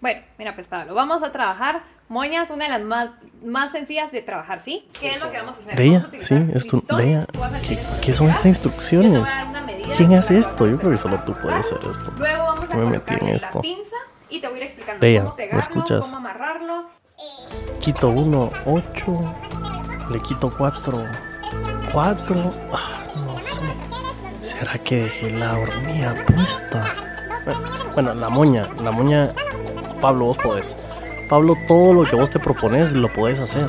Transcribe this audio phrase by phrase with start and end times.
[0.00, 3.10] Bueno, mira, pues Pablo, vamos a trabajar moñas, una de las más,
[3.44, 4.88] más sencillas de trabajar, ¿sí?
[4.98, 5.74] ¿Qué es lo que vamos a hacer?
[5.74, 9.28] Utilizar sí, esto, a ¿qué, son estas instrucciones?
[9.96, 10.66] ¿Quién de hace esto?
[10.66, 12.12] Yo creo que solo tú puedes hacer esto.
[12.18, 13.48] Luego vamos a Me metí en esto.
[13.54, 13.96] la pinza
[14.28, 16.00] y te voy a ir explicando Deya, cómo ¿me pegarlo, escuchas?
[16.00, 16.90] cómo amarrarlo.
[17.80, 19.34] Quito uno, ocho.
[20.10, 21.04] Le quito cuatro.
[21.92, 22.54] Cuatro.
[22.72, 24.56] Ah, no sé.
[24.56, 26.94] ¿Será que dejé la hornilla puesta?
[27.94, 28.66] Bueno, la moña.
[28.82, 29.30] La moña.
[30.00, 30.76] Pablo, vos podés.
[31.28, 33.68] Pablo, todo lo que vos te propones lo podés hacer.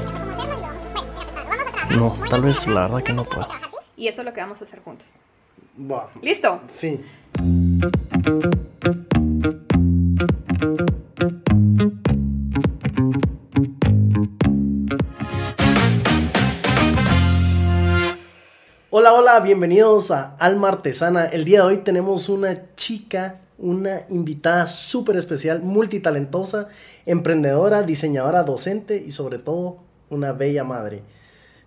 [1.97, 3.47] No, tal vez la verdad que no puedo.
[3.97, 5.09] Y eso es lo que vamos a hacer juntos.
[6.21, 6.61] ¿Listo?
[6.67, 7.01] Sí.
[18.89, 21.25] Hola, hola, bienvenidos a Alma Artesana.
[21.25, 26.67] El día de hoy tenemos una chica, una invitada súper especial, multitalentosa,
[27.05, 29.77] emprendedora, diseñadora, docente y sobre todo
[30.09, 31.03] una bella madre.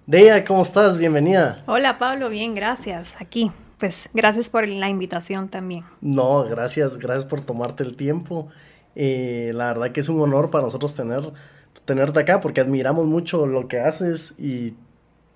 [0.07, 0.99] Deya, ¿cómo estás?
[0.99, 1.63] Bienvenida.
[1.67, 3.15] Hola Pablo, bien, gracias.
[3.19, 3.51] Aquí.
[3.79, 5.85] Pues gracias por la invitación también.
[6.01, 8.49] No, gracias, gracias por tomarte el tiempo.
[8.95, 11.23] Eh, la verdad que es un honor para nosotros tener,
[11.85, 14.75] tenerte acá porque admiramos mucho lo que haces y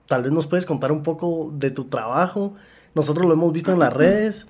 [0.07, 2.55] tal vez nos puedes contar un poco de tu trabajo.
[2.95, 4.49] Nosotros lo hemos visto en las redes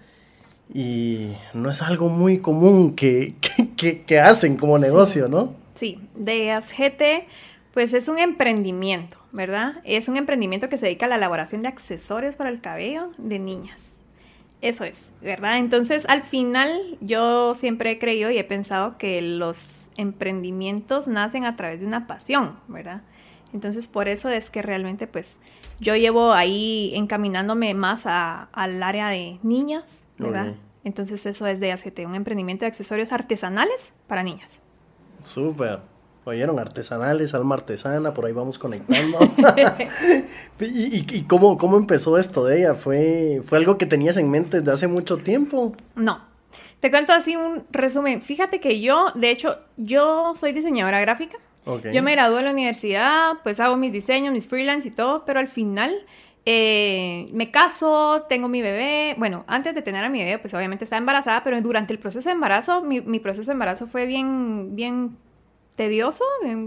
[0.73, 5.55] y no es algo muy común que, que, que- que hacen como negocio, ¿no?
[5.75, 7.27] Sí, Deas GT,
[7.73, 9.77] pues es un emprendimiento, ¿verdad?
[9.85, 13.39] Es un emprendimiento que se dedica a la elaboración de accesorios para el cabello de
[13.39, 13.95] niñas.
[14.61, 15.59] Eso es, ¿verdad?
[15.59, 21.55] Entonces, al final, yo siempre he creído y he pensado que los emprendimientos nacen a
[21.57, 23.03] través de una pasión, ¿verdad?
[23.55, 25.39] Entonces, por eso es que realmente, pues,
[25.81, 30.55] yo llevo ahí encaminándome más a- al área de niñas, ¿verdad?
[30.85, 34.63] Entonces, eso es de ACT, un emprendimiento de accesorios artesanales para niñas.
[35.25, 35.81] Súper.
[36.25, 39.19] Oyeron, artesanales, alma artesana, por ahí vamos conectando.
[40.61, 42.75] ¿Y, y, y cómo, cómo empezó esto de ella?
[42.75, 45.73] ¿Fue, ¿Fue algo que tenías en mente desde hace mucho tiempo?
[45.95, 46.21] No.
[46.81, 48.21] Te cuento así un resumen.
[48.23, 51.39] Fíjate que yo, de hecho, yo soy diseñadora gráfica.
[51.93, 55.41] Yo me gradué de la universidad, pues hago mis diseños, mis freelance y todo, pero
[55.41, 55.95] al final
[56.47, 59.15] eh, me caso, tengo mi bebé.
[59.19, 62.29] Bueno, antes de tener a mi bebé, pues obviamente estaba embarazada, pero durante el proceso
[62.29, 65.17] de embarazo, mi, mi proceso de embarazo fue bien, bien
[65.79, 66.25] tedioso,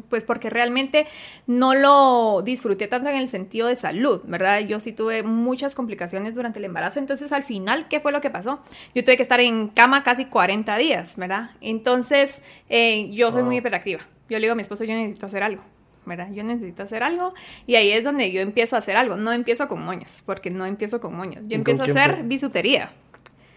[0.09, 1.05] pues porque realmente
[1.45, 4.61] no lo disfruté tanto en el sentido de salud, ¿verdad?
[4.61, 8.29] Yo sí tuve muchas complicaciones durante el embarazo, entonces al final, ¿qué fue lo que
[8.29, 8.61] pasó?
[8.95, 11.51] Yo tuve que estar en cama casi 40 días, ¿verdad?
[11.59, 13.47] Entonces, eh, yo soy Wow.
[13.47, 13.99] muy hiperactiva.
[14.31, 15.61] Yo le digo a mi esposo, yo necesito hacer algo.
[16.05, 16.29] ¿verdad?
[16.31, 17.33] Yo necesito hacer algo
[17.67, 19.17] y ahí es donde yo empiezo a hacer algo.
[19.17, 21.43] No empiezo con moños, porque no empiezo con moños.
[21.45, 22.89] ¿Y Yo empiezo a hacer bisutería.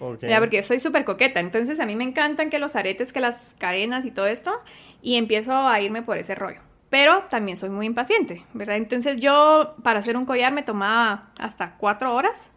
[0.01, 0.25] Ok.
[0.29, 1.41] Ya, porque yo soy súper coqueta.
[1.41, 4.53] Entonces a mí me encantan que los aretes, que las cadenas y todo esto.
[5.01, 6.61] Y empiezo a irme por ese rollo.
[6.91, 8.77] Pero también soy muy impaciente, ¿verdad?
[8.77, 12.51] Entonces yo para hacer un collar me tomaba hasta cuatro horas.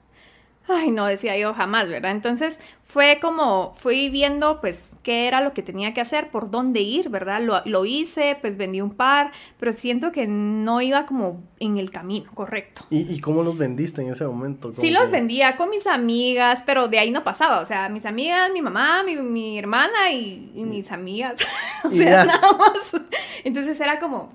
[0.69, 2.11] Ay, no decía yo jamás, ¿verdad?
[2.11, 6.81] Entonces fue como, fui viendo pues qué era lo que tenía que hacer, por dónde
[6.81, 7.41] ir, ¿verdad?
[7.41, 11.89] Lo, lo hice, pues vendí un par, pero siento que no iba como en el
[11.91, 12.85] camino correcto.
[12.89, 14.71] ¿Y, y cómo los vendiste en ese momento?
[14.73, 17.59] Sí ¿Cómo los que- vendía con mis amigas, pero de ahí no pasaba.
[17.61, 21.39] O sea, mis amigas, mi mamá, mi, mi hermana y, y mis amigas.
[21.85, 23.01] o sea, nada más.
[23.43, 24.31] Entonces era como,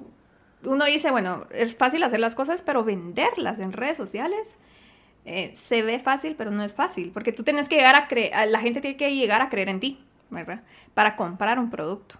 [0.65, 4.57] uno dice, bueno, es fácil hacer las cosas, pero venderlas en redes sociales
[5.25, 7.11] eh, se ve fácil, pero no es fácil.
[7.13, 9.81] Porque tú tienes que llegar a creer, la gente tiene que llegar a creer en
[9.81, 10.01] ti,
[10.31, 10.63] ¿verdad?
[10.95, 12.17] Para comprar un producto.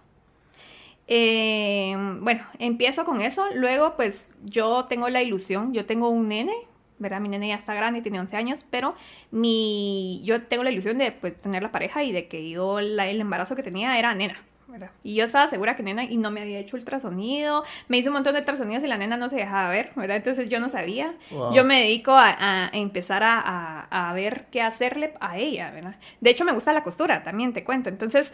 [1.07, 3.49] Eh, bueno, empiezo con eso.
[3.53, 6.53] Luego, pues yo tengo la ilusión, yo tengo un nene,
[6.99, 7.19] ¿verdad?
[7.19, 8.95] Mi nene ya está grande, tiene 11 años, pero
[9.31, 12.99] mi, yo tengo la ilusión de pues, tener la pareja y de que yo el
[12.99, 14.41] embarazo que tenía era nena.
[14.73, 14.89] ¿Verdad?
[15.03, 17.63] Y yo estaba segura que nena y no me había hecho ultrasonido.
[17.87, 20.17] Me hizo un montón de ultrasonidos y la nena no se dejaba ver, ¿verdad?
[20.17, 21.13] Entonces yo no sabía.
[21.31, 21.53] Wow.
[21.53, 25.95] Yo me dedico a, a empezar a, a- a ver qué hacerle a ella, ¿verdad?
[26.21, 27.89] De hecho, me gusta la costura, también te cuento.
[27.89, 28.33] Entonces,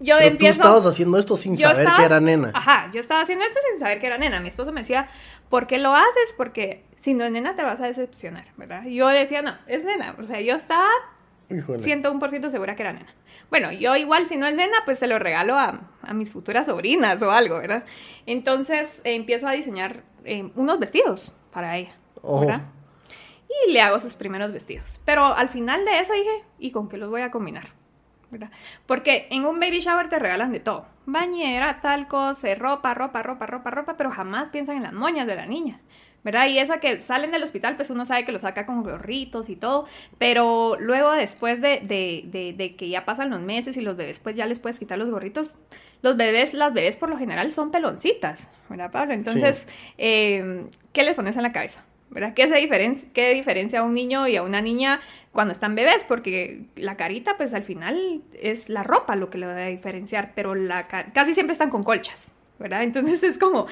[0.00, 0.60] yo Pero empiezo...
[0.60, 2.50] tú estabas haciendo esto sin saber estaba- que era nena.
[2.52, 4.40] Ajá, yo estaba haciendo esto sin saber que era nena.
[4.40, 5.08] Mi esposo me decía,
[5.48, 6.34] ¿por qué lo haces?
[6.36, 8.84] Porque si no es nena te vas a decepcionar, ¿verdad?
[8.84, 10.16] Y yo decía, no, es nena.
[10.18, 10.88] O sea, yo estaba
[11.48, 11.78] Híjole.
[11.78, 13.14] 101% segura que era nena.
[13.50, 16.66] Bueno, yo igual si no es nena, pues se lo regalo a, a mis futuras
[16.66, 17.84] sobrinas o algo, ¿verdad?
[18.26, 22.40] Entonces eh, empiezo a diseñar eh, unos vestidos para ella, Oh.
[22.40, 22.62] ¿verdad?
[23.68, 24.98] Y le hago sus primeros vestidos.
[25.04, 27.68] Pero al final de eso dije, ¿y con qué los voy a combinar?
[28.28, 28.50] ¿verdad?
[28.86, 30.86] Porque en un baby shower te regalan de todo.
[31.06, 35.36] Bañera, tal cosa, ropa, ropa, ropa, ropa, ropa, pero jamás piensan en las moñas de
[35.36, 35.80] la niña.
[36.26, 36.48] ¿Verdad?
[36.48, 39.54] Y esa que salen del hospital, pues uno sabe que lo saca con gorritos y
[39.54, 39.86] todo,
[40.18, 44.34] pero luego después de, de, de, que ya pasan los meses y los bebés, pues
[44.34, 45.54] ya les puedes quitar los gorritos.
[46.02, 49.14] Los bebés, las bebés por lo general son peloncitas, ¿verdad, Pablo?
[49.14, 49.68] Entonces,
[49.98, 51.84] eh, ¿qué les pones en la cabeza?
[52.10, 52.34] ¿verdad?
[52.34, 55.00] ¿Qué, se diferencia, ¿Qué diferencia a un niño y a una niña
[55.30, 56.04] cuando están bebés?
[56.08, 60.32] Porque la carita, pues al final es la ropa lo que lo va a diferenciar,
[60.34, 62.82] pero la casi siempre están con colchas, ¿verdad?
[62.82, 63.66] Entonces es como,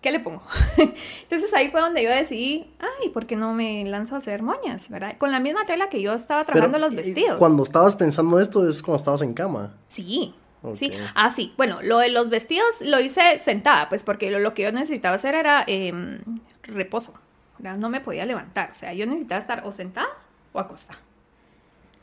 [0.00, 0.42] ¿qué le pongo?
[1.22, 4.88] Entonces ahí fue donde yo decidí, ay, ¿por qué no me lanzo a hacer moñas,
[4.88, 5.16] ¿verdad?
[5.18, 7.38] Con la misma tela que yo estaba trabajando los vestidos.
[7.38, 9.74] Cuando estabas pensando esto es cuando estabas en cama.
[9.88, 10.34] Sí.
[10.76, 11.52] Sí, ah, sí.
[11.58, 15.34] Bueno, lo de los vestidos lo hice sentada, pues porque lo, que yo necesitaba hacer
[15.34, 16.20] era em,
[16.62, 17.12] reposo.
[17.58, 18.70] No me podía levantar.
[18.70, 20.08] O sea, yo necesitaba estar o sentada
[20.52, 20.98] o acostada.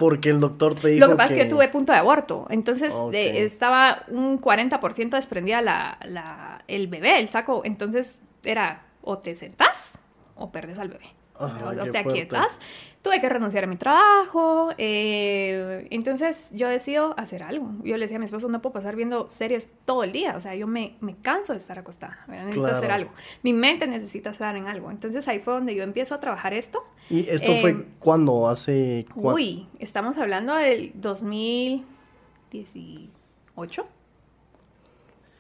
[0.01, 2.47] Porque el doctor te dijo Lo que pasa es que tuve punto de aborto.
[2.49, 7.61] Entonces estaba un 40% desprendida la, la, el bebé, el saco.
[7.63, 9.99] Entonces era o te sentás
[10.33, 11.05] o perdes al bebé.
[11.37, 12.57] o te aquietas
[13.01, 17.71] tuve que renunciar a mi trabajo, eh, entonces yo decido hacer algo.
[17.83, 20.39] Yo le decía a mi esposo, no puedo pasar viendo series todo el día, o
[20.39, 23.09] sea, yo me, me canso de estar acostada, necesito hacer algo.
[23.41, 24.91] Mi mente necesita estar en algo.
[24.91, 26.83] Entonces ahí fue donde yo empiezo a trabajar esto.
[27.09, 28.47] ¿Y esto fue eh, cuándo?
[28.47, 33.87] ¿Hace Uy, estamos hablando del 2018.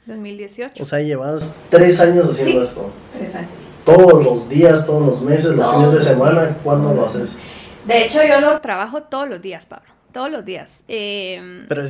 [0.05, 0.83] 2018.
[0.83, 2.89] O sea, llevas tres años haciendo esto.
[3.17, 3.49] Tres años.
[3.85, 7.37] Todos los días, todos los meses, los fines de semana, ¿cuándo lo haces?
[7.85, 9.89] De hecho, yo lo trabajo todos los días, Pablo.
[10.11, 10.83] Todos los días.
[10.87, 11.83] Em, Pero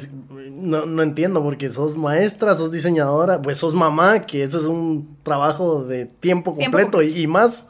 [0.52, 5.18] no, no, entiendo, porque sos maestra, sos diseñadora, pues sos mamá, que eso es un
[5.24, 7.68] trabajo de tiempo completo, Y, más.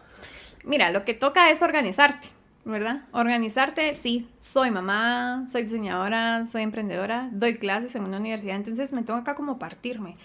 [0.65, 2.27] Mira, lo que toca es organizarte,
[2.65, 3.03] ¿verdad?
[3.13, 9.03] Organizarte, sí, soy mamá, soy diseñadora, soy emprendedora, doy clases en una universidad, entonces me
[9.03, 10.17] tengo acá como partirme,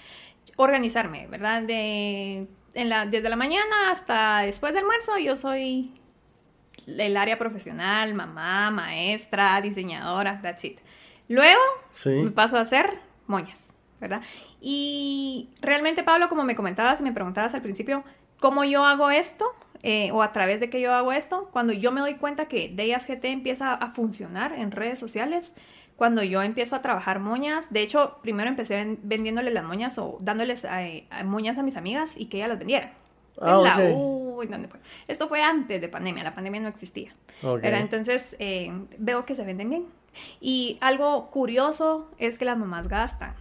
[0.57, 1.63] organizarme, ¿verdad?
[1.63, 5.93] De, en la, desde la mañana hasta después del almuerzo yo soy
[6.87, 10.79] el área profesional, mamá, maestra, diseñadora, that's it.
[11.29, 11.61] Luego
[12.05, 13.69] me paso a hacer moñas,
[14.01, 14.23] ¿verdad?
[14.61, 18.05] Y realmente, Pablo, como me comentabas y me preguntabas al principio,
[18.39, 19.47] ¿cómo yo hago esto?
[19.83, 22.69] Eh, o a través de que yo hago esto, cuando yo me doy cuenta que
[22.69, 25.55] Deyas GT empieza a funcionar en redes sociales,
[25.97, 30.65] cuando yo empiezo a trabajar moñas, de hecho, primero empecé vendiéndole las moñas o dándoles
[30.65, 32.93] eh, moñas a mis amigas y que ellas las vendieran.
[33.41, 33.77] Ah,
[35.09, 37.15] Esto fue antes de pandemia, la pandemia no existía.
[37.63, 39.87] Entonces eh, veo que se venden bien.
[40.41, 43.35] Y algo curioso es que las mamás gastan.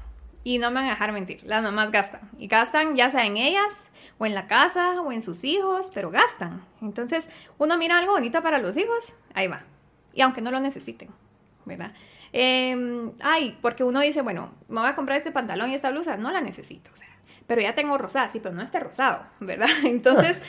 [0.44, 2.22] Y no me van a dejar mentir, las mamás gastan.
[2.38, 3.74] Y gastan ya sea en ellas,
[4.18, 6.64] o en la casa, o en sus hijos, pero gastan.
[6.82, 9.64] Entonces uno mira algo bonito para los hijos, ahí va.
[10.14, 11.10] Y aunque no lo necesiten,
[11.66, 11.94] ¿verdad?
[12.32, 16.18] Em, ay, porque uno dice, bueno, me voy a comprar este pantalón y esta blusa,
[16.18, 16.92] no la necesito.
[16.94, 17.08] O sea,
[17.48, 19.68] pero ya tengo rosada, sí, pero no este rosado, ¿verdad?
[19.84, 20.42] Entonces,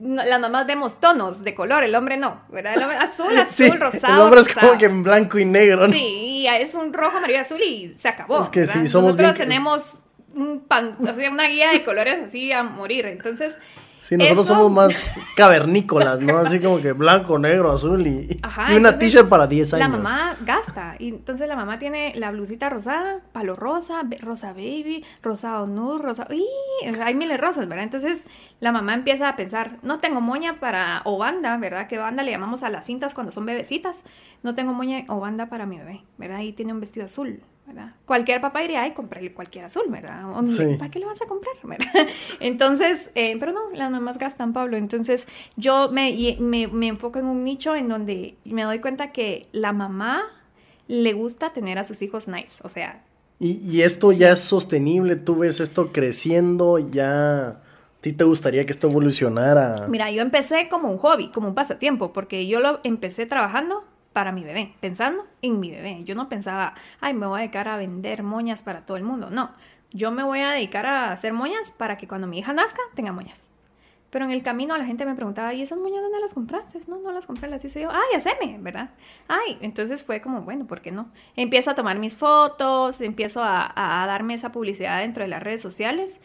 [0.00, 2.74] las mamás vemos tonos de color, el hombre no, ¿verdad?
[2.74, 4.14] El hombre, azul, azul, rosado.
[4.14, 5.92] El hombre es como que en blanco y negro, ¿no?
[5.92, 8.42] Sí, es un rojo, amarillo, azul y se acabó.
[8.42, 9.98] Es que sí, somos Nosotros tenemos
[10.34, 13.56] un pan, o sea, una guía de colores así a morir, entonces
[14.02, 16.38] Sí, nosotros somos más cavernícolas, ¿no?
[16.38, 18.40] Así como que blanco, negro, azul y,
[18.76, 19.88] una t-shirt para 10 años.
[19.88, 20.96] La mamá gasta.
[20.98, 26.26] Y entonces la mamá tiene la blusita rosada, palo rosa, rosa baby, rosado nude, rosa.
[26.30, 26.44] ¡Uy!
[27.00, 27.84] hay miles de rosas, ¿verdad?
[27.84, 28.26] Entonces
[28.58, 31.02] la mamá empieza a pensar, no tengo moña para.
[31.04, 31.86] o banda, ¿verdad?
[31.86, 34.02] Que banda le llamamos a las cintas cuando son bebecitas.
[34.42, 36.40] No tengo moña o banda para mi bebé, ¿verdad?
[36.40, 37.40] Y tiene un vestido azul.
[38.04, 40.24] Cualquier papá diría, ay, comprarle cualquier azul, ¿verdad?
[40.78, 41.54] ¿Para qué le vas a comprar?
[42.40, 44.76] Entonces, eh, pero no, las mamás gastan, Pablo.
[44.76, 49.46] Entonces, yo me, me, me, enfoco en un nicho en donde me doy cuenta que
[49.52, 50.24] la mamá
[50.88, 53.02] le gusta tener a sus hijos nice, o sea.
[53.38, 57.48] Y, y esto ya es sostenible, tú ves esto creciendo, ya...
[57.48, 59.86] ¿A ti te gustaría que esto evolucionara?
[59.88, 64.32] Mira, yo empecé como un hobby, como un pasatiempo, porque yo lo empecé trabajando para
[64.32, 66.04] mi bebé, pensando en mi bebé.
[66.04, 69.30] Yo no pensaba, ay, me voy a dedicar a vender moñas para todo el mundo.
[69.30, 69.52] No,
[69.90, 73.12] yo me voy a dedicar a hacer moñas para que cuando mi hija nazca tenga
[73.12, 73.48] moñas.
[74.10, 76.78] Pero en el camino la gente me preguntaba, ¿y esas moñas dónde las compraste?
[76.86, 77.90] No, no las compré, las hice yo.
[77.90, 78.90] Ay, haceme, ¿verdad?
[79.26, 81.10] Ay, entonces fue como, bueno, ¿por qué no?
[81.34, 85.62] Empiezo a tomar mis fotos, empiezo a, a darme esa publicidad dentro de las redes
[85.62, 86.20] sociales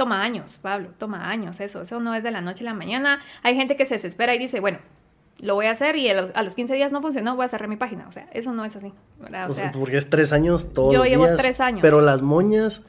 [0.00, 3.20] toma años, Pablo, toma años eso, eso no es de la noche a la mañana.
[3.42, 4.78] Hay gente que se desespera y dice, bueno,
[5.42, 7.76] lo voy a hacer y a los, 15 días no funcionó, voy a cerrar mi
[7.76, 8.06] página.
[8.08, 8.92] O sea, eso no es así.
[9.48, 11.80] O sea, porque es tres años todos Yo llevo tres años.
[11.82, 12.82] Pero las moñas,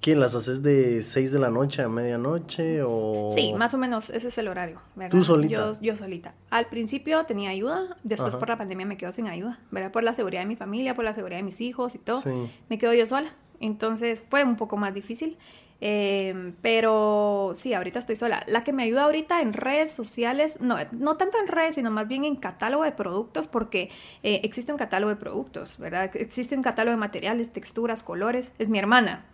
[0.00, 0.16] ¿qué?
[0.16, 3.30] ¿Las haces de 6 de la noche a medianoche o...?
[3.34, 4.80] Sí, más o menos, ese es el horario.
[5.10, 5.72] ¿Tú solita?
[5.72, 6.34] Yo, yo, solita.
[6.50, 9.92] Al principio tenía ayuda, después por la pandemia me quedo sin ayuda, ¿verdad?
[9.92, 12.22] Por la seguridad de mi familia, por la seguridad de mis hijos y todo.
[12.68, 13.32] Me quedo yo sola.
[13.60, 15.36] Entonces fue un poco más difícil.
[15.80, 18.42] Eh, pero sí, ahorita estoy sola.
[18.46, 22.08] La que me ayuda ahorita en redes sociales, no, no tanto en redes, sino más
[22.08, 23.90] bien en catálogo de productos, porque
[24.22, 26.10] eh, existe un catálogo de productos, ¿verdad?
[26.14, 28.52] Existe un catálogo de materiales, texturas, colores.
[28.58, 29.24] Es mi hermana.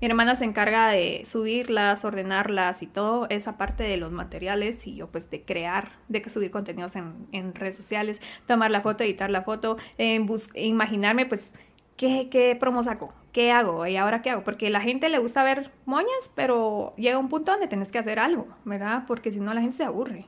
[0.00, 4.94] Mi hermana se encarga de subirlas, ordenarlas y todo esa parte de los materiales y
[4.94, 9.42] yo pues de crear, de subir contenidos en, redes sociales, tomar la foto, editar la
[9.42, 11.52] foto, en imaginarme pues
[12.00, 13.12] ¿qué, qué promo saco?
[13.30, 13.86] ¿Qué hago?
[13.86, 14.42] ¿Y ahora qué hago?
[14.42, 18.18] Porque la gente le gusta ver moñas, pero llega un punto donde tienes que hacer
[18.18, 19.04] algo, ¿verdad?
[19.06, 20.24] Porque si no la gente se aburre.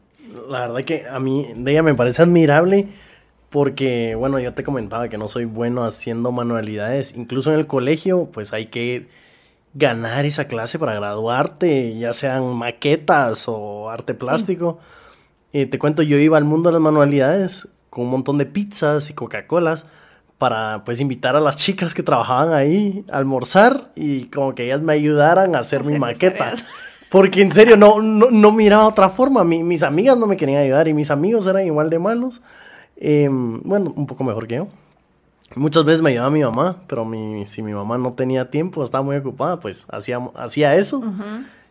[0.51, 2.89] La verdad que a mí de ella me parece admirable
[3.49, 7.15] porque, bueno, yo te comentaba que no soy bueno haciendo manualidades.
[7.17, 9.09] Incluso en el colegio, pues hay que
[9.73, 14.79] ganar esa clase para graduarte, ya sean maquetas o arte plástico.
[15.53, 19.09] Y te cuento, yo iba al mundo de las manualidades con un montón de pizzas
[19.09, 19.87] y Coca-Colas
[20.43, 24.83] para pues invitar a las chicas que trabajaban ahí a almorzar y como que ellas
[24.83, 26.55] me ayudaran a hacer, mi maqueta.
[27.13, 29.45] Porque en serio no, no, miraba otra forma.
[29.45, 32.43] mis amigas no me querían ayudar y mis amigos eran igual de malos.
[32.97, 34.69] Em, bueno, un poco mejor que yo.
[35.55, 39.05] Muchas veces me ayudaba mi mamá, pero mi, si mi mamá no tenía tiempo, estaba
[39.05, 41.05] muy ocupada, pues hacía, hacía eso.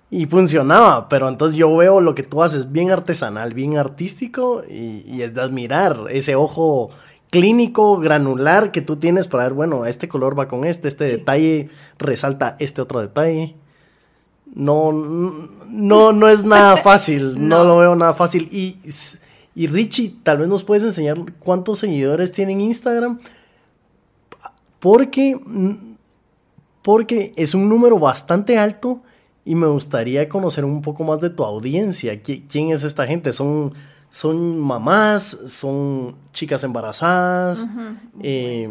[0.10, 5.04] Y funcionaba, pero entonces yo veo lo que tú haces bien artesanal, bien artístico y,
[5.06, 6.90] y es de admirar ese ojo
[7.32, 11.70] clínico, granular que tú tienes para ver, bueno, este color va con este, este detalle
[11.98, 13.56] resalta este otro detalle.
[14.54, 17.64] No, no, no es nada fácil, no.
[17.64, 18.50] lo veo nada fácil.
[18.52, 18.78] Y,
[19.56, 23.20] y Richie, tal vez nos puedes enseñar cuántos seguidores tiene en Instagram,
[24.80, 25.40] porque,
[26.82, 29.02] porque es un número bastante alto
[29.46, 32.22] y me gustaría conocer un poco más de tu audiencia.
[32.22, 33.32] ¿Quién es esta gente?
[33.32, 33.74] ¿Son
[34.12, 37.66] son mamás, son chicas embarazadas.
[38.22, 38.70] Eh,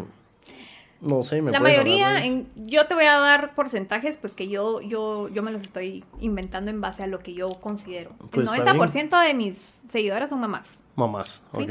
[1.01, 2.23] no sé, me La mayoría,
[2.57, 6.71] yo te voy a dar porcentajes, pues que yo, yo, yo me los estoy inventando
[6.71, 8.11] en base a lo que yo considero.
[8.33, 10.81] el 90% pues, de mis seguidoras son mamás.
[10.97, 11.71] Mamás, ok.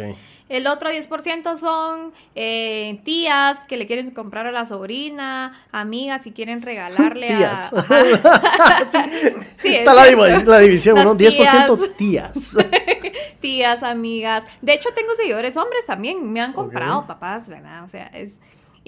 [0.50, 6.33] El otro 10% son eh, tías que le quieren comprar a la sobrina, amigas que
[6.33, 7.71] quieren regalarle tías.
[7.74, 8.89] a...
[9.55, 10.09] sí, Está la,
[10.43, 11.15] la, división, ¿no?
[11.15, 12.57] 10% tías.
[13.39, 14.43] tías, amigas.
[14.63, 16.31] De hecho, tengo seguidores hombres también.
[16.33, 17.83] Me han comprado papás, ¿verdad?
[17.83, 18.39] O sea, es...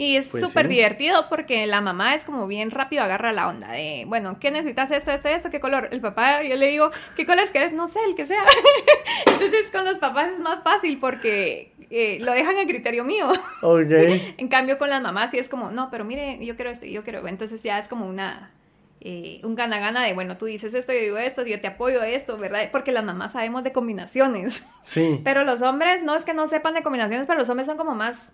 [0.01, 3.72] Y es pues súper divertido porque la mamá es como bien rápido, agarra la onda
[3.72, 4.89] de, bueno, ¿qué necesitas?
[4.89, 5.89] Esto, esto, esto, ¿qué color?
[5.91, 7.72] El papá, yo le digo, ¿qué colores quieres?
[7.72, 8.41] No sé, el que sea.
[9.27, 13.27] Entonces con los papás es más fácil porque eh, lo dejan a criterio mío.
[13.62, 13.91] Ok.
[13.91, 17.03] en cambio con las mamás sí es como, no, pero mire, yo quiero este, yo
[17.03, 18.50] quiero, entonces ya es como una,
[19.01, 22.39] eh, un gana-gana de, bueno, tú dices esto, yo digo esto, yo te apoyo esto,
[22.39, 22.70] ¿verdad?
[22.72, 24.65] Porque las mamás sabemos de combinaciones.
[24.81, 25.22] Sí.
[25.24, 27.93] Pero los hombres, no es que no sepan de combinaciones, pero los hombres son como
[27.93, 28.34] más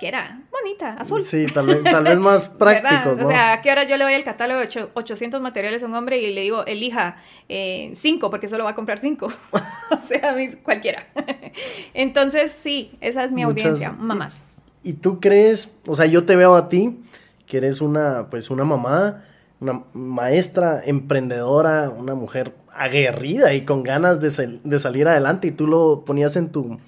[0.00, 1.22] cualquiera, bonita, azul.
[1.22, 3.26] Sí, tal vez, tal vez más prácticos, ¿no?
[3.26, 5.94] O sea, ¿a qué hora yo le doy el catálogo de 800 materiales a un
[5.94, 7.16] hombre y le digo, elija
[7.48, 9.26] 5 eh, porque solo va a comprar 5?
[9.52, 11.06] o sea, cualquiera.
[11.94, 14.56] Entonces, sí, esa es mi audiencia, mamás.
[14.82, 16.98] ¿Y, tú crees, o sea, yo te veo a ti,
[17.46, 19.22] que eres una, pues, una mamá,
[19.60, 25.66] una maestra, emprendedora, una mujer aguerrida y con ganas de, de salir adelante y tú
[25.66, 26.78] lo ponías en tu,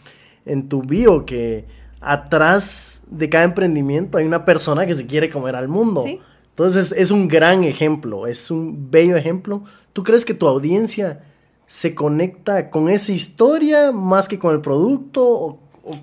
[0.47, 5.57] en tu bio que atrás de cada emprendimiento hay una persona que se quiere comer
[5.57, 6.05] al mundo.
[6.51, 9.65] Entonces es un gran ejemplo, es un bello ejemplo.
[9.93, 11.25] ¿Tú crees que tu audiencia
[11.67, 15.59] se conecta con esa historia más que con el producto?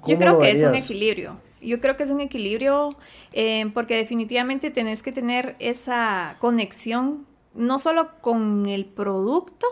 [0.08, 1.38] Yo creo que es un equilibrio.
[1.62, 2.96] Yo creo que es un equilibrio
[3.34, 9.68] eh, porque definitivamente tenés que tener esa conexión no solo con el producto,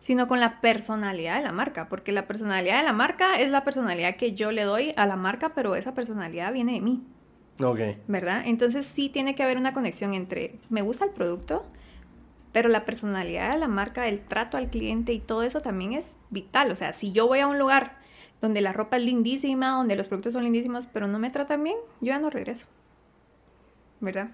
[0.00, 3.64] sino con la personalidad de la marca, porque la personalidad de la marca es la
[3.64, 7.02] personalidad que yo le doy a la marca, pero esa personalidad viene de mí.
[7.60, 7.80] Ok.
[8.06, 8.42] ¿Verdad?
[8.46, 11.66] Entonces sí tiene que haber una conexión entre, me gusta el producto,
[12.52, 16.16] pero la personalidad de la marca, el trato al cliente y todo eso también es
[16.30, 16.70] vital.
[16.70, 17.98] O sea, si yo voy a un lugar
[18.40, 21.76] donde la ropa es lindísima, donde los productos son lindísimos, pero no me tratan bien,
[22.00, 22.66] yo ya no regreso.
[24.00, 24.28] ¿Verdad?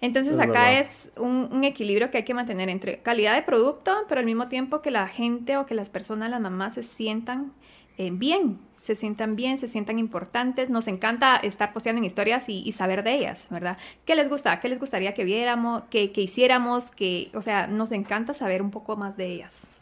[0.00, 4.26] Entonces acá es un, equilibrio que hay que mantener entre calidad de producto, pero al
[4.26, 7.52] mismo tiempo que la gente o que las personas, las mamás se sientan
[7.98, 10.70] eh, bien, se sientan bien, se sientan importantes.
[10.70, 13.76] Nos encanta estar posteando en historias y, saber de ellas, ¿verdad?
[14.06, 14.58] ¿Qué les gusta?
[14.60, 16.90] ¿Qué les gustaría que viéramos, que, que hiciéramos?
[16.92, 19.74] Que, o sea, nos encanta saber un poco más de ellas.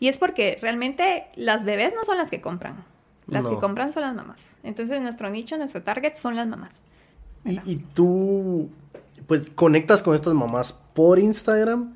[0.00, 2.84] Y es porque realmente las bebés no son las que compran.
[3.26, 4.56] Las que compran son las mamás.
[4.62, 6.82] Entonces nuestro nicho, nuestro target son las mamás.
[7.48, 8.70] Y, y, tú
[9.26, 11.94] pues conectas con estas mamás por Instagram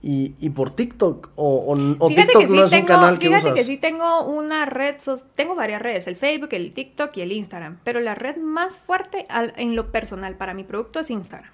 [0.00, 1.76] y, por TikTok o,
[2.08, 4.96] TikTok no es un canal que fíjate que sí tengo una red,
[5.34, 9.26] tengo varias redes, el Facebook, el TikTok y el Instagram, pero la red más fuerte
[9.56, 11.50] en lo personal para mi producto es Instagram.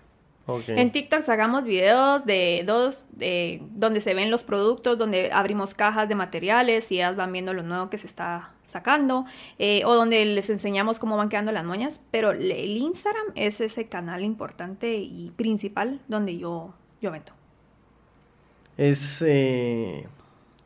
[0.46, 6.06] En TikTok sacamos videos de dos, de, donde se ven los productos, donde abrimos cajas
[6.08, 9.24] de materiales y ellas van viendo lo nuevo que se está sacando,
[9.58, 13.88] eh, o donde les enseñamos cómo van quedando las moñas, pero el Instagram es ese
[13.88, 17.32] canal importante y principal donde yo, yo vendo.
[18.76, 19.22] Es...
[19.26, 20.06] Eh,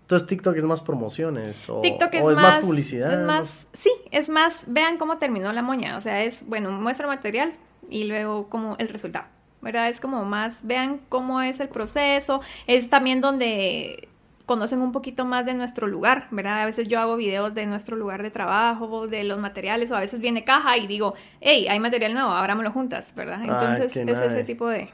[0.02, 3.12] entonces TikTok es más promociones o, TikTok es, más, publicidad.
[3.12, 7.06] Es más, sí, es más, vean cómo terminó la moña, o sea, es, bueno, muestra
[7.06, 7.52] material
[7.90, 9.26] y luego como el resultado.
[9.60, 9.88] ¿Verdad?
[9.88, 14.08] Es como más, vean cómo es el proceso, es también donde
[14.46, 16.62] conocen un poquito más de nuestro lugar, ¿verdad?
[16.62, 20.00] A veces yo hago videos de nuestro lugar de trabajo, de los materiales, o a
[20.00, 23.42] veces viene caja y digo, hey, hay material nuevo, abrámoslo juntas, ¿verdad?
[23.42, 24.88] Entonces es ese tipo de...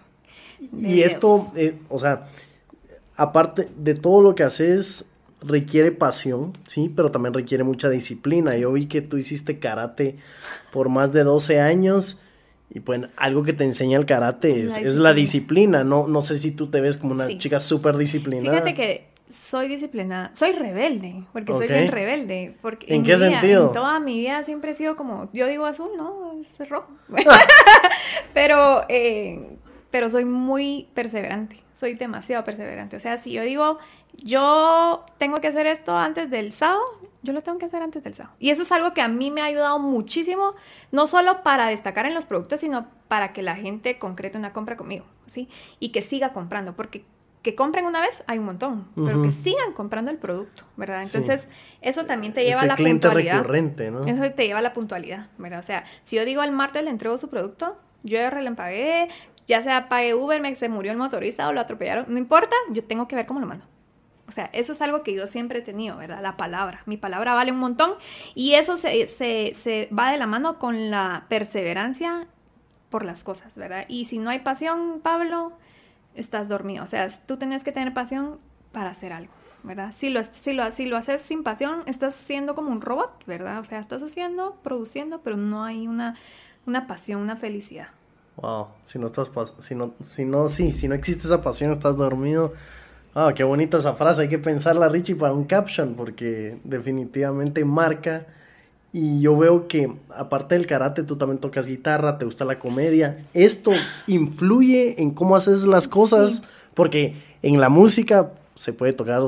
[0.76, 2.25] y esto, eh, o sea,
[3.16, 5.09] aparte de todo lo que haces,
[5.40, 8.56] requiere pasión, sí, pero también requiere mucha disciplina.
[8.56, 10.16] Yo vi que tú hiciste karate
[10.73, 12.18] por más de 12 años
[12.75, 15.85] y pues algo que te enseña el karate es la disciplina.
[15.85, 18.50] No, no sé si tú te ves como una chica súper disciplinada.
[18.50, 22.57] Fíjate que soy disciplinada, soy rebelde, porque soy bien rebelde.
[22.61, 23.69] Porque ¿En, qué sentido?
[23.69, 26.88] En toda mi vida siempre he sido como, yo digo azul, no, es rojo.
[28.35, 29.57] pero, eh,
[29.93, 32.97] pero soy muy perseverante, soy demasiado perseverante.
[32.97, 33.78] O sea, si yo digo,
[34.14, 36.83] yo tengo que hacer esto antes del sábado,
[37.25, 38.37] yo lo tengo que hacer antes del sábado.
[38.38, 40.54] Y eso es algo que a mí me ha ayudado muchísimo,
[40.93, 44.76] no solo para destacar en los productos, sino para que la gente concrete una compra
[44.76, 45.49] conmigo, ¿sí?
[45.81, 47.04] Y que siga comprando, porque
[47.43, 51.02] que compren una vez hay un montón, pero que sigan comprando el producto, ¿verdad?
[51.02, 51.50] Entonces,
[51.83, 53.37] eso también te lleva a la cliente puntualidad.
[53.37, 54.00] recurrente, ¿no?
[54.00, 55.61] Eso te lleva a la puntualidad, ¿verdad?
[55.61, 59.09] O sea, si yo digo al martes le entrego su producto, yo ya relampagué,
[59.47, 62.83] ya sea pagué Uber, me se murió el motorista o lo atropellaron, no importa, yo
[62.83, 63.66] tengo que ver cómo lo mando.
[64.26, 66.23] O sea, eso es algo que yo siempre he tenido, ¿verdad?
[66.23, 66.83] La palabra.
[66.87, 67.95] Mi palabra vale un montón
[68.35, 72.26] y eso se, se, va de la mano con la perseverancia
[72.90, 73.85] por las cosas, ¿verdad?
[73.88, 75.52] Y si no hay pasión, Pablo,
[76.14, 76.85] estás dormido.
[76.85, 78.38] O sea, tú tienes que tener pasión
[78.73, 79.93] para hacer algo, ¿verdad?
[79.93, 83.61] Si lo, si lo, si lo haces sin pasión, estás siendo como un robot, ¿verdad?
[83.61, 86.16] O sea, estás haciendo, produciendo, pero no hay una,
[86.66, 87.88] una pasión, una felicidad.
[88.37, 91.97] Wow, si no estás, si no, si no, sí, si no existe esa pasión, estás
[91.97, 92.52] dormido
[93.14, 94.23] Ah, qué bonita esa frase.
[94.23, 98.26] Hay que pensarla, Richie, para un caption, porque definitivamente marca.
[98.93, 103.25] Y yo veo que, aparte del karate, tú también tocas guitarra, te gusta la comedia.
[103.34, 103.73] Esto
[104.06, 106.43] influye en cómo haces las cosas,
[106.75, 109.23] porque en la música se puede tocar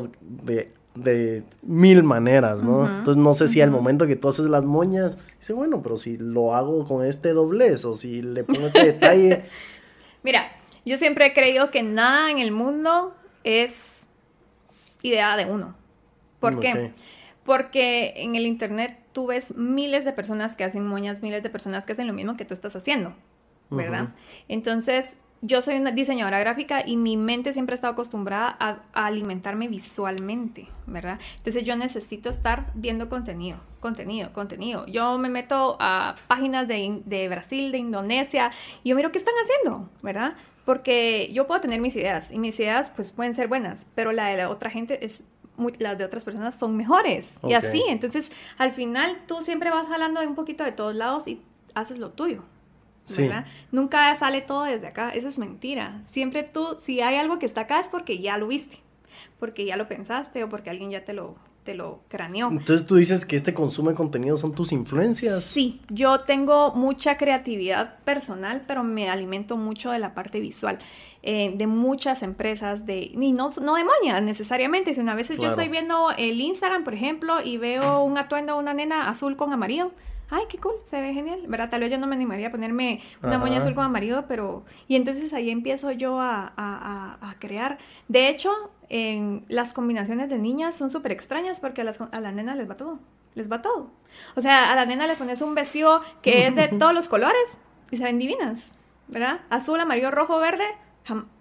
[0.95, 2.87] de, mil maneras, ¿no?
[2.87, 6.17] Entonces, no sé si al momento que tú haces las moñas, dice, bueno, pero si
[6.17, 9.43] lo hago con este doblez o si le pongo este detalle.
[10.23, 10.47] Mira,
[10.85, 13.16] yo siempre he creído que nada en el mundo
[13.47, 14.09] es
[15.03, 15.75] idea de uno.
[16.41, 16.93] ¿Por qué?
[17.45, 21.87] Porque en el internet tú ves miles de personas que hacen moñas, miles de personas
[21.87, 23.15] que hacen lo mismo que tú estás haciendo,
[23.71, 24.09] ¿verdad?
[24.49, 29.69] Entonces, yo soy una diseñadora gráfica y mi mente siempre ha estado acostumbrada a, alimentarme
[29.69, 31.21] visualmente, ¿verdad?
[31.37, 34.87] Entonces yo necesito estar viendo contenido, contenido, contenido.
[34.87, 38.51] Yo me meto a páginas de, de Brasil, de Indonesia,
[38.83, 40.35] y yo miro qué están haciendo, ¿verdad?
[40.67, 44.27] Porque yo puedo tener mis ideas y mis ideas pues pueden ser buenas, pero la
[44.27, 45.23] de la otra gente es
[45.79, 47.83] las de otras personas son mejores y así.
[47.89, 51.41] Entonces, al final tú siempre vas hablando de un poquito de todos lados y
[51.75, 52.43] haces lo tuyo.
[53.17, 53.47] ¿verdad?
[53.71, 56.01] Nunca sale todo desde acá, eso es mentira.
[56.05, 58.79] Siempre tú, si hay algo que está acá es porque ya lo viste,
[59.39, 62.49] porque ya lo pensaste o porque alguien ya te lo, te lo craneó.
[62.49, 65.45] Entonces tú dices que este consumo de contenido son tus influencias.
[65.45, 70.79] Sí, yo tengo mucha creatividad personal, pero me alimento mucho de la parte visual.
[71.23, 75.49] Eh, de muchas empresas, de, y no, no de moñas necesariamente, sino a veces yo
[75.49, 79.53] estoy viendo el Instagram, por ejemplo, y veo un atuendo de una nena azul con
[79.53, 79.91] amarillo
[80.31, 81.71] ay, qué cool, se ve genial, ¿verdad?
[81.71, 84.65] Tal vez yo no me animaría a ponerme una moña azul con amarillo, pero...
[84.89, 87.79] Y entonces ahí empiezo yo a, a, a, crear.
[88.09, 88.51] De hecho,
[88.89, 92.69] en las combinaciones de niñas son súper extrañas porque a las, a las nenas les
[92.69, 92.99] va todo,
[93.35, 93.91] les va todo.
[94.35, 97.59] O sea, a la nena le pones un vestido que es de todos los colores
[97.91, 98.73] y se ven divinas,
[99.09, 99.41] ¿verdad?
[99.51, 100.67] Azul, amarillo, rojo, verde.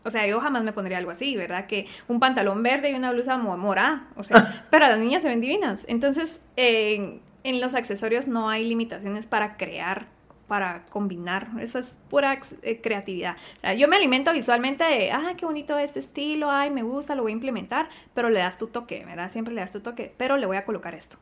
[0.03, 1.65] O sea, yo jamás me pondría algo así, ¿verdad?
[1.65, 4.07] Que un pantalón verde y una blusa morada.
[4.15, 5.85] O sea, pero a las niñas se ven divinas.
[5.87, 10.07] Entonces, eh, en los accesorios no hay limitaciones para crear,
[10.47, 11.49] para combinar.
[11.59, 13.35] Eso es pura eh, creatividad.
[13.77, 17.31] yo me alimento visualmente de, ah, qué bonito este estilo, ay, me gusta, lo voy
[17.31, 19.31] a implementar, pero le das tu toque, ¿verdad?
[19.31, 21.17] Siempre le das tu toque, pero le voy a colocar esto.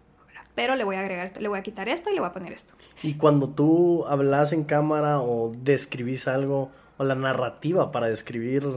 [0.56, 2.34] Pero le voy a agregar esto, le voy a quitar esto y le voy a
[2.34, 2.76] poner esto.
[3.02, 8.68] Y cuando tú hablas en cámara o describís algo, o la narrativa para describir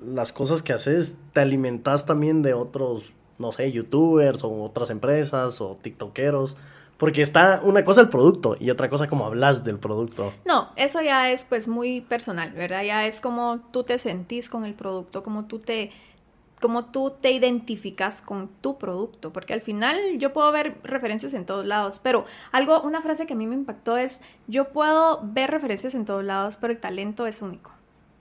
[0.00, 5.60] las cosas que haces, te alimentas también de otros no sé, youtubers o otras empresas
[5.60, 6.56] o tiktokeros
[6.98, 10.34] Porque está una cosa el producto y otra cosa como hablas del producto.
[10.44, 12.82] No, eso ya es pues muy personal, ¿verdad?
[12.82, 15.92] Ya es como tú te sentís con el producto, como tú te,
[16.90, 21.64] tú te identificas con tu producto, porque al final yo puedo ver referencias en todos
[21.64, 25.94] lados, pero algo, una frase que a mí me impactó es, yo puedo ver referencias
[25.94, 27.70] en todos lados, pero el talento es único,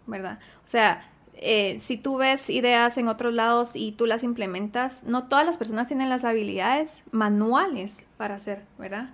[0.05, 0.37] ¿verdad?
[0.65, 1.09] O sea,
[1.39, 5.58] eh, si tú ves ideas en otros lados y tú las implementas, no todas las
[5.58, 9.10] personas tienen las habilidades manuales para hacer, ¿verdad?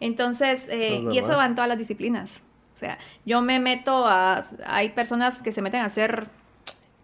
[0.00, 2.40] Entonces, eh, y eso va en todas las disciplinas.
[2.74, 6.28] O sea, yo me meto a, hay personas que se meten a hacer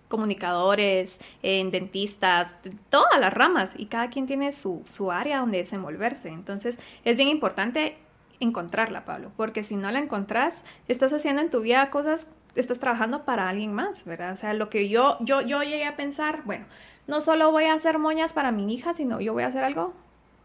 [0.08, 2.56] comunicadores, en dentistas,
[2.88, 6.28] todas las ramas, y cada quien tiene su, su área donde desenvolverse.
[6.28, 7.96] Entonces, es bien importante
[8.38, 13.24] encontrarla, Pablo, porque si no la encontrás, estás haciendo en tu vida cosas estás trabajando
[13.24, 14.32] para alguien más, ¿verdad?
[14.32, 16.66] O sea, lo que yo, yo, yo llegué a pensar, bueno,
[17.06, 19.92] no solo voy a hacer moñas para mi hija, sino yo voy a hacer algo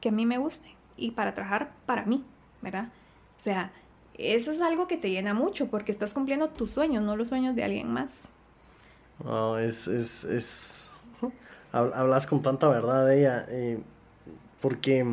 [0.01, 2.23] que a mí me guste y para trabajar para mí,
[2.61, 2.89] ¿verdad?
[3.37, 3.71] O sea,
[4.17, 7.55] eso es algo que te llena mucho porque estás cumpliendo tus sueños, no los sueños
[7.55, 8.27] de alguien más.
[9.23, 10.83] No, es, es, es...
[11.71, 13.79] Hablas con tanta verdad de ella, eh,
[14.59, 15.05] porque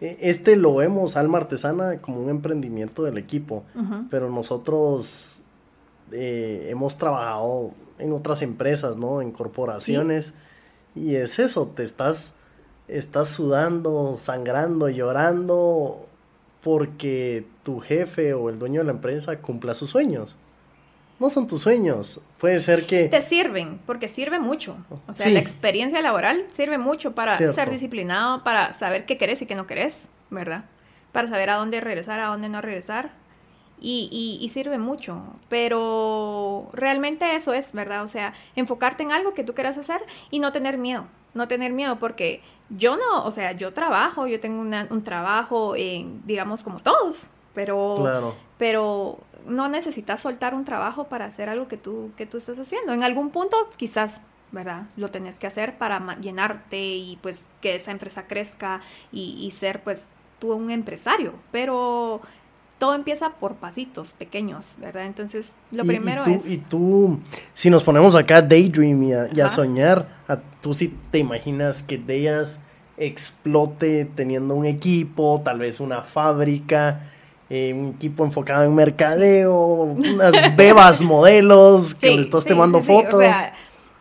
[0.00, 3.64] eh, este lo vemos, Alma Artesana, como un emprendimiento del equipo,
[4.08, 5.39] pero nosotros
[6.12, 9.22] eh, hemos trabajado en otras empresas, ¿no?
[9.22, 10.32] En corporaciones.
[10.94, 12.32] Y es eso, te estás,
[12.88, 16.06] estás sudando, sangrando, llorando
[16.62, 20.36] porque tu jefe o el dueño de la empresa cumpla sus sueños.
[21.18, 22.20] No son tus sueños.
[22.38, 23.08] Puede ser que...
[23.08, 24.76] Te sirven, porque sirve mucho.
[25.06, 29.46] O sea, la experiencia laboral sirve mucho para ser disciplinado, para saber qué querés y
[29.46, 30.64] qué no querés, ¿verdad?
[31.12, 33.10] Para saber a dónde regresar, a dónde no regresar
[33.80, 38.02] y, sirve mucho, pero realmente eso es, ¿verdad?
[38.02, 41.72] O sea, enfocarte en algo que tú quieras hacer y no tener miedo, no tener
[41.72, 46.78] miedo, porque yo no, o sea, yo trabajo, yo tengo un trabajo, en, digamos, como
[46.80, 52.36] todos, pero, pero no necesitas soltar un trabajo para hacer algo que tú, que tú
[52.36, 52.92] estás haciendo.
[52.92, 54.86] En algún punto quizás ¿verdad?
[54.96, 58.80] Lo tenés que hacer para llenarte y pues que esa empresa crezca
[59.12, 60.04] y, y, ser pues
[60.40, 62.20] tú un empresario, pero
[62.80, 65.04] todo empieza por pasitos pequeños, ¿verdad?
[65.04, 66.50] Entonces, lo primero y es...
[66.50, 67.20] Y tú,
[67.52, 71.98] si nos ponemos acá a daydream y a, soñar, a, tú sí te imaginas que
[71.98, 72.58] Deyas
[72.96, 77.02] explote teniendo un equipo, tal vez una fábrica,
[77.50, 83.22] eh, un equipo enfocado en mercadeo, unas bebas modelos que le estás tomando fotos.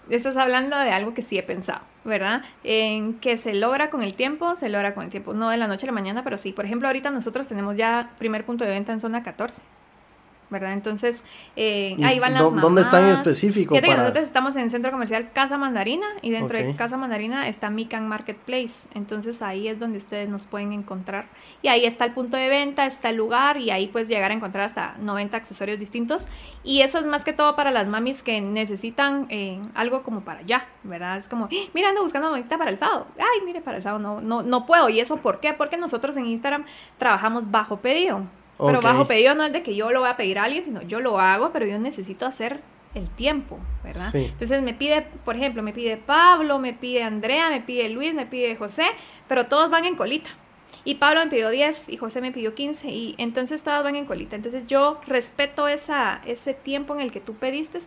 [0.10, 1.82] estás hablando de algo que sí he pensado.
[2.04, 2.44] ¿Verdad?
[2.64, 5.68] En que se logra con el tiempo, se logra con el tiempo, no de la
[5.68, 6.52] noche a la mañana, pero sí.
[6.52, 9.62] Por ejemplo, ahorita nosotros tenemos ya primer punto de venta en zona 14.
[10.50, 10.74] ¿Verdad?
[10.74, 11.24] Entonces,
[11.56, 13.76] eh, ahí van las ¿Dónde están en específico?
[13.76, 14.02] Fíjate para...
[14.02, 18.08] nosotros estamos en el centro comercial Casa Mandarina y dentro de Casa Mandarina está Mican
[18.08, 18.88] Marketplace.
[18.94, 21.28] Entonces, ahí es donde ustedes nos pueden encontrar.
[21.62, 24.34] Y ahí está el punto de venta, está el lugar y ahí puedes llegar a
[24.34, 26.26] encontrar hasta 90 accesorios distintos.
[26.64, 30.40] Y eso es más que todo para las mamis que necesitan eh, algo como para
[30.40, 31.18] allá, ¿verdad?
[31.18, 31.70] Es como, ¡Ah!
[31.74, 33.08] mira, ando buscando bonita para el sábado.
[33.18, 34.90] Ay, mire, para el sábado no, no, no puedo.
[34.90, 35.54] ¿Y eso por qué?
[35.54, 36.66] Porque nosotros en Instagram
[36.98, 38.24] trabajamos bajo pedido.
[38.66, 40.82] Pero bajo pedido no es de que yo lo voy a pedir a alguien, sino
[40.82, 42.60] yo lo hago, pero yo necesito hacer
[42.94, 44.14] el tiempo, ¿verdad?
[44.14, 48.26] Entonces me pide, por ejemplo, me pide Pablo, me pide Andrea, me pide Luis, me
[48.26, 48.86] pide José,
[49.28, 50.30] pero todos van en colita.
[50.84, 54.06] Y Pablo me pidió 10 y José me pidió 15 y entonces todos van en
[54.06, 54.36] colita.
[54.36, 57.80] Entonces yo respeto esa, ese tiempo en el que tú pediste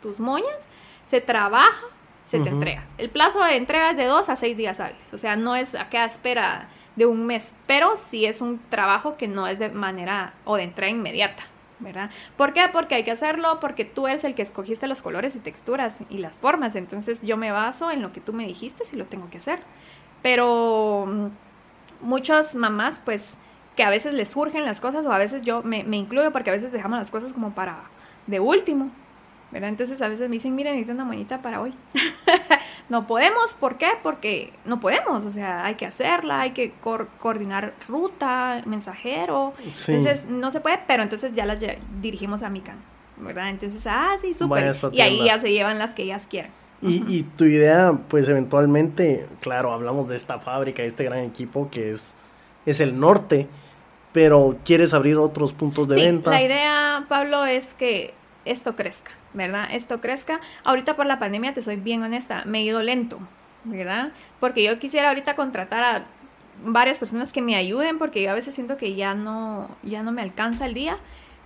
[0.00, 0.68] tus moñas,
[1.06, 1.82] se trabaja,
[2.24, 2.84] se te entrega.
[2.98, 5.74] El plazo de entrega es de 2 a 6 días hábiles, o sea, no es
[5.74, 6.68] a qué espera
[7.00, 10.64] de un mes, pero sí es un trabajo que no es de manera o de
[10.64, 11.44] entrega inmediata,
[11.78, 12.10] ¿verdad?
[12.36, 12.68] ¿Por qué?
[12.70, 16.18] Porque hay que hacerlo, porque tú eres el que escogiste los colores y texturas y
[16.18, 19.30] las formas, entonces yo me baso en lo que tú me dijiste si lo tengo
[19.30, 19.60] que hacer.
[20.20, 23.32] Pero mm, muchas mamás, pues,
[23.76, 26.50] que a veces les surgen las cosas o a veces yo me, me incluyo porque
[26.50, 27.84] a veces dejamos las cosas como para
[28.26, 28.90] de último,
[29.52, 29.68] ¿verdad?
[29.68, 31.72] Entonces a veces me dicen, miren, necesito una moñita para hoy.
[32.88, 33.88] no podemos, ¿por qué?
[34.02, 39.54] Porque no podemos, o sea, hay que hacerla, hay que coordinar ruta, mensajero.
[39.64, 41.60] Entonces no se puede, pero entonces ya las
[42.00, 42.76] dirigimos a Mican,
[43.16, 43.48] ¿verdad?
[43.48, 44.76] Entonces, ah, sí, súper.
[44.92, 46.50] Y ahí ya se llevan las que ellas quieren.
[46.82, 51.68] Y, y, tu idea, pues eventualmente, claro, hablamos de esta fábrica, de este gran equipo
[51.70, 52.16] que es,
[52.64, 53.48] es el norte,
[54.12, 56.30] pero quieres abrir otros puntos de venta.
[56.30, 58.14] La idea, Pablo, es que
[58.46, 59.68] esto crezca, ¿verdad?
[59.70, 60.40] Esto crezca.
[60.64, 63.18] Ahorita por la pandemia, te soy bien honesta, me he ido lento,
[63.64, 64.12] ¿verdad?
[64.38, 66.04] Porque yo quisiera ahorita contratar a
[66.64, 70.12] varias personas que me ayuden porque yo a veces siento que ya no, ya no
[70.12, 70.98] me alcanza el día.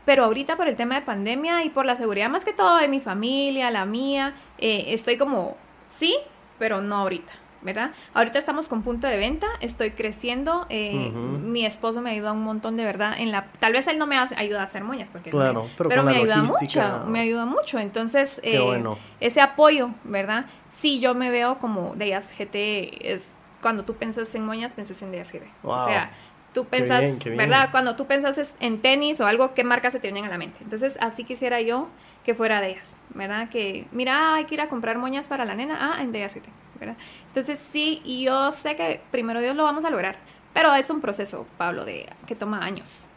[0.04, 2.88] Pero ahorita por el tema de pandemia y por la seguridad más que todo de
[2.88, 5.56] mi familia, la mía, eh, estoy como,
[5.88, 6.14] sí,
[6.58, 7.32] pero no ahorita,
[7.64, 7.92] ¿verdad?
[8.12, 12.76] Ahorita estamos con punto de venta, estoy creciendo, eh, mi esposo me ayuda un montón
[12.76, 15.66] de verdad en la, tal vez él no me ayuda a hacer moñas, porque claro,
[15.76, 18.84] pero, me ayuda mucho, me ayuda mucho, entonces eh,
[19.18, 20.44] ese apoyo, ¿verdad?
[20.68, 23.26] Sí, yo me veo como Deyas GT, es
[23.62, 26.10] cuando tú piensas en moñas, piensas en Deyas GT, o sea,
[26.52, 27.70] tú pensas, ¿verdad?
[27.70, 30.58] Cuando tú pensas en tenis o algo, ¿qué marcas se te vienen a la mente?
[30.62, 31.88] Entonces, así quisiera yo
[32.24, 33.48] que fuera de ellas, ¿verdad?
[33.48, 36.48] Que, mira, hay que ir a comprar moñas para la nena, ah, en GT,
[36.80, 36.96] ¿verdad?
[37.28, 40.16] Entonces, sí, y yo sé que primero Dios lo vamos a lograr,
[40.52, 43.08] pero es un proceso, Pablo, de que toma años.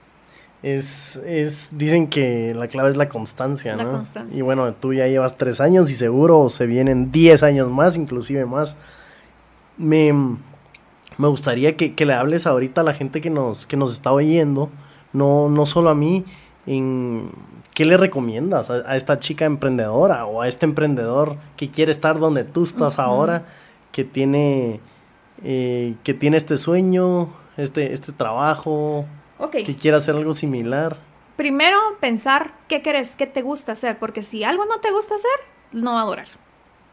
[0.63, 4.37] Es, es, dicen que la clave es la constancia, la Constancia.
[4.37, 8.45] Y bueno, tú ya llevas tres años y seguro se vienen diez años más, inclusive
[8.45, 8.75] más.
[9.77, 14.11] Me, me gustaría que, le hables ahorita a la gente que nos, que nos está
[14.11, 14.71] oyendo,
[15.13, 16.25] no, no solo a mí,
[16.67, 17.31] en
[17.73, 22.43] qué le recomiendas a, esta chica emprendedora o a este emprendedor que quiere estar donde
[22.43, 23.45] tú estás ahora,
[23.91, 24.79] que tiene,
[25.43, 29.05] eh, que tiene este sueño, este, este trabajo,
[29.51, 30.97] que quiere hacer algo similar.
[31.35, 35.39] Primero pensar qué quieres, qué te gusta hacer, porque si algo no te gusta hacer,
[35.71, 36.27] no va a durar.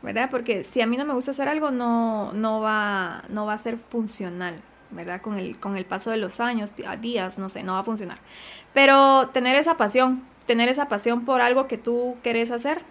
[0.04, 0.28] ¿verdad?
[0.30, 3.58] Porque si a mí no me gusta hacer algo, no, no, va, no va a
[3.58, 4.60] ser funcional,
[4.94, 5.20] ¿verdad?
[5.20, 8.18] Con el, con el paso de los años, días, no sé, no va a funcionar.
[8.72, 12.82] Pero tener esa pasión, tener esa pasión por algo que tú quieres hacer,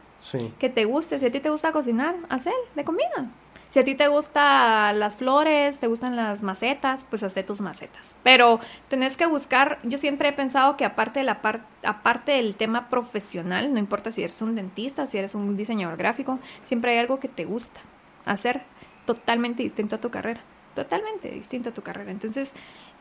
[0.60, 3.30] que te guste, si a ti te gusta cocinar, hacer de comida.
[3.74, 8.16] Si a ti te gustan las flores, te gustan las macetas, pues haz tus macetas.
[8.22, 11.42] Pero tenés que buscar, yo siempre he pensado que aparte, de la
[11.82, 16.38] aparte del tema profesional, no importa si eres un dentista, si eres un diseñador gráfico,
[16.62, 17.80] siempre hay algo que te gusta
[18.26, 18.62] hacer
[19.08, 20.42] totalmente distinto a tu carrera.
[20.76, 22.12] Totalmente distinto a tu carrera.
[22.12, 22.54] Entonces,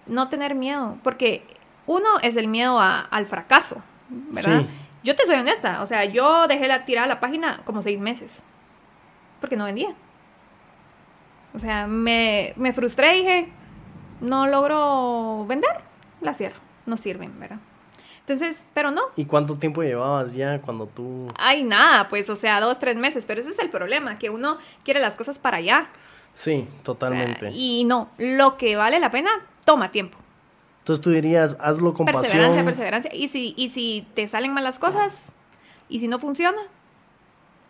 [0.07, 1.45] no tener miedo, porque
[1.87, 4.65] uno es el miedo al fracaso, ¿verdad?
[5.03, 8.43] Yo te soy honesta, o sea, yo dejé la tirada la página como seis meses,
[9.41, 9.95] porque no vendía.
[11.55, 13.53] O sea, me, me frustré y dije,
[14.21, 15.81] no logro vender,
[16.21, 17.59] la cierro, no sirven, ¿verdad?
[18.21, 19.03] Entonces, pero no.
[19.17, 21.33] ¿Y cuánto tiempo llevabas ya cuando tú...?
[21.37, 24.59] Ay, nada, pues, o sea, dos, tres meses, pero ese es el problema, que uno
[24.85, 25.89] quiere las cosas para allá.
[26.35, 27.51] Sí, totalmente.
[27.53, 29.31] y no, lo que vale la pena
[29.65, 30.19] toma tiempo.
[30.81, 33.15] Entonces tú dirías, hazlo con perseverancia, Perseverancia, perseverancia.
[33.15, 35.33] Y si, y si te salen malas cosas,
[35.89, 36.61] y si no funciona,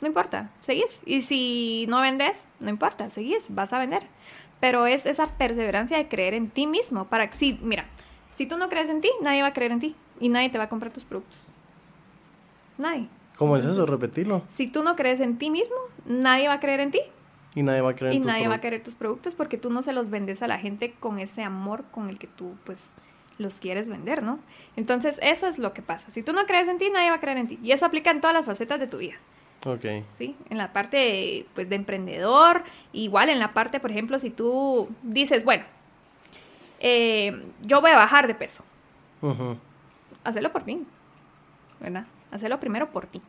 [0.01, 1.03] no importa, seguís.
[1.05, 4.05] Y si no vendes, no importa, seguís, vas a vender.
[4.61, 7.07] Pero es esa perseverancia de creer en ti mismo.
[7.07, 7.87] Para que, sí, mira,
[8.33, 10.57] si tú no crees en ti, nadie va a creer en ti y nadie te
[10.57, 11.39] va a comprar tus productos.
[12.79, 13.09] Nadie.
[13.37, 13.85] ¿Cómo es eso?
[13.87, 14.43] Repetirlo.
[14.49, 17.01] Si tú no crees en ti mismo, nadie va a creer en ti.
[17.55, 19.71] Y nadie va a creer en Y nadie va a querer tus productos porque tú
[19.71, 22.91] no se los vendes a la gente con ese amor con el que tú, pues,
[23.39, 24.39] los quieres vender, ¿no?
[24.77, 26.11] Entonces, eso es lo que pasa.
[26.11, 27.59] Si tú no crees en ti, nadie va a creer en ti.
[27.63, 29.15] Y eso aplica en todas las facetas de tu vida.
[29.65, 29.85] Ok.
[30.15, 32.63] Sí, en la parte pues de emprendedor,
[32.93, 35.65] igual en la parte, por ejemplo, si tú dices, bueno,
[36.81, 38.65] eh, yo voy a bajar de peso.
[39.21, 39.55] Uh
[40.25, 40.85] Hacelo por ti,
[41.81, 42.07] ¿verdad?
[42.31, 43.21] Hacelo primero por ti.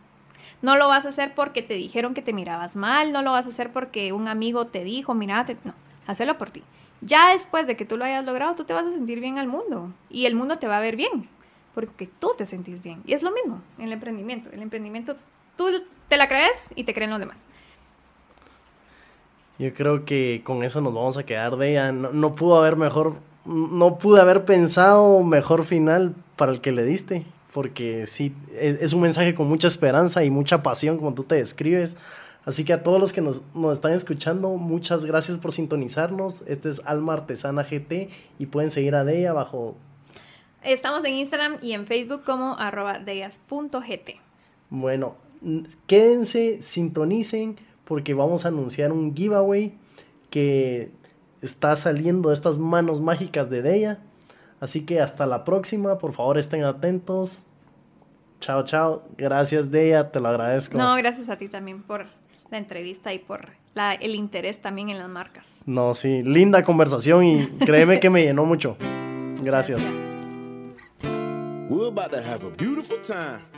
[0.64, 3.46] No lo vas a hacer porque te dijeron que te mirabas mal, no lo vas
[3.46, 5.76] a hacer porque un amigo te dijo, mirate, no,
[6.08, 6.64] hacelo por ti.
[7.02, 9.48] Ya después de que tú lo hayas logrado, tú te vas a sentir bien al
[9.48, 11.30] mundo y el mundo te va a ver bien,
[11.76, 13.04] porque tú te sentís bien.
[13.06, 14.50] Y es lo mismo en el emprendimiento.
[14.52, 15.18] El emprendimiento
[15.58, 15.70] tú
[16.08, 17.46] te la crees y te creen los demás.
[19.60, 21.92] Yo creo que con eso nos vamos a quedar de ella.
[21.92, 27.26] No, pudo haber mejor, no pude haber pensado mejor final para el que le diste,
[27.54, 31.98] porque sí, es, un mensaje con mucha esperanza y mucha pasión, como tú te describes.
[32.46, 36.44] Así que a todos los que nos, nos, están escuchando, muchas gracias por sintonizarnos.
[36.48, 39.76] Este es Alma Artesana GT y pueden seguir a Deya bajo...
[40.64, 44.10] Estamos en Instagram y en Facebook como arroba deyas.gt.
[44.70, 45.16] Bueno,
[45.88, 49.74] quédense, sintonicen, porque vamos a anunciar un giveaway
[50.30, 50.90] que
[51.42, 54.00] está saliendo de estas manos mágicas de Deya.
[54.64, 57.40] Así que hasta la próxima, por favor estén atentos.
[58.40, 59.04] Chao, chao.
[59.18, 60.78] Gracias, Deya, te lo agradezco.
[60.78, 62.06] No, gracias a ti también por
[62.50, 63.50] la entrevista y por
[64.00, 65.58] el interés también en las marcas.
[65.66, 68.78] No, sí, linda conversación y créeme que me llenó mucho.
[69.42, 69.82] Gracias.
[71.68, 73.53] gracias.